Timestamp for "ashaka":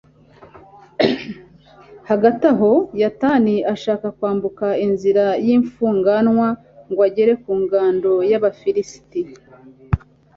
3.73-4.07